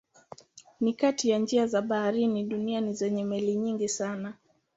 Ni 0.79 0.93
kati 0.93 1.29
ya 1.29 1.39
njia 1.39 1.67
za 1.67 1.81
bahari 1.81 2.43
duniani 2.43 2.93
zenye 2.93 3.23
meli 3.23 3.55
nyingi 3.55 3.89
sana. 3.89 4.33